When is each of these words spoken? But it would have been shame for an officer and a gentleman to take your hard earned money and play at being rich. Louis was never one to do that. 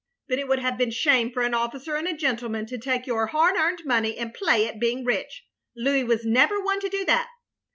But 0.27 0.39
it 0.39 0.47
would 0.47 0.57
have 0.57 0.79
been 0.79 0.89
shame 0.89 1.31
for 1.31 1.43
an 1.43 1.53
officer 1.53 1.93
and 1.95 2.07
a 2.07 2.17
gentleman 2.17 2.65
to 2.65 2.79
take 2.79 3.05
your 3.05 3.27
hard 3.27 3.55
earned 3.55 3.83
money 3.85 4.17
and 4.17 4.33
play 4.33 4.67
at 4.67 4.79
being 4.79 5.05
rich. 5.05 5.43
Louis 5.75 6.03
was 6.03 6.25
never 6.25 6.59
one 6.59 6.79
to 6.79 6.89
do 6.89 7.05
that. 7.05 7.29